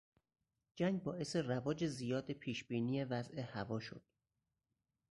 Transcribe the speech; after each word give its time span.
جنگ 0.75 1.03
باعث 1.03 1.35
رواج 1.35 1.83
زیاد 1.85 2.31
پیش 2.31 2.63
بینی 2.63 3.03
وضع 3.03 3.39
هوا 3.41 3.79
شد. 3.79 4.03